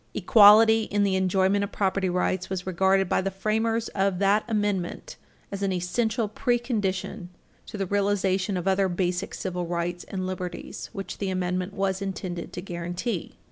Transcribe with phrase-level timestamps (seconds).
[0.15, 5.15] Equality in the enjoyment of property rights was regarded by the framers of that Amendment
[5.51, 7.29] as an essential pre condition
[7.67, 12.51] to the realization of other basic civil rights and liberties which the Amendment was intended
[12.51, 13.37] to guarantee.